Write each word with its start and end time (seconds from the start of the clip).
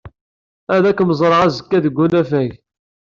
Ad 0.75 0.85
kem-ẓreɣ 0.97 1.41
azekka 1.45 1.77
deg 1.85 1.97
unafag. 2.03 2.51